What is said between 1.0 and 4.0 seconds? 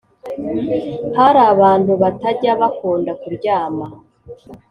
hari abantu batajya bakunda kuryama